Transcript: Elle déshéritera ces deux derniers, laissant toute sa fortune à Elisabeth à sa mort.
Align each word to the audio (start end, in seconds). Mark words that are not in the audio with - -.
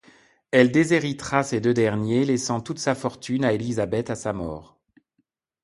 Elle 0.49 0.71
déshéritera 0.71 1.43
ces 1.43 1.61
deux 1.61 1.75
derniers, 1.75 2.25
laissant 2.25 2.59
toute 2.59 2.79
sa 2.79 2.95
fortune 2.95 3.45
à 3.45 3.53
Elisabeth 3.53 4.09
à 4.09 4.15
sa 4.15 4.33
mort. 4.33 4.79